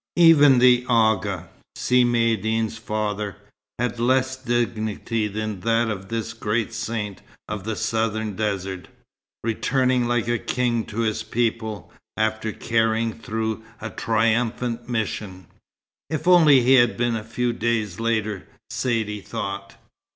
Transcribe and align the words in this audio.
Even 0.17 0.57
the 0.57 0.83
Agha, 0.89 1.47
Si 1.75 2.03
Maïeddine's 2.03 2.79
father, 2.79 3.35
had 3.77 3.99
less 3.99 4.35
dignity 4.35 5.27
than 5.27 5.59
that 5.59 5.89
of 5.91 6.07
this 6.09 6.33
great 6.33 6.73
saint 6.73 7.21
of 7.47 7.65
the 7.65 7.75
southern 7.75 8.35
desert, 8.35 8.87
returning 9.43 10.07
like 10.07 10.27
a 10.27 10.39
king 10.39 10.85
to 10.85 11.01
his 11.01 11.21
people, 11.21 11.91
after 12.17 12.51
carrying 12.51 13.13
through 13.13 13.63
a 13.79 13.91
triumphant 13.91 14.89
mission. 14.89 15.45
"If 16.09 16.27
only 16.27 16.61
he 16.61 16.73
had 16.73 16.97
been 16.97 17.15
a 17.15 17.23
few 17.23 17.53
days 17.53 17.99
later!" 17.99 18.47
Saidee 18.71 19.21
thought. 19.21 19.75